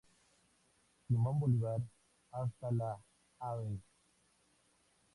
Simón 1.05 1.37
Bolívar 1.39 1.79
hasta 2.31 2.71
la 2.71 2.97
Av. 3.37 3.77